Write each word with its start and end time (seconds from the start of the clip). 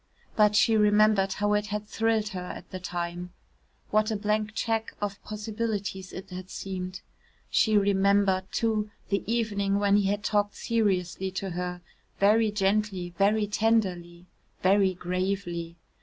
But 0.35 0.55
she 0.55 0.75
remembered 0.75 1.33
how 1.33 1.53
it 1.53 1.67
had 1.67 1.85
thrilled 1.87 2.29
her 2.29 2.39
at 2.41 2.71
the 2.71 2.79
time 2.79 3.33
what 3.91 4.09
a 4.09 4.15
blank 4.15 4.55
cheque 4.55 4.95
of 4.99 5.23
possibilities 5.23 6.11
it 6.11 6.31
had 6.31 6.49
seemed. 6.49 7.01
She 7.51 7.77
remembered, 7.77 8.51
too, 8.51 8.89
the 9.09 9.23
evening 9.31 9.77
when 9.77 9.97
he 9.97 10.07
had 10.09 10.23
talked 10.23 10.55
seriously 10.55 11.29
to 11.33 11.51
her 11.51 11.81
very 12.19 12.49
gently, 12.49 13.13
very 13.19 13.45
tenderly, 13.45 14.25
very 14.63 14.95
gravely. 14.95 15.77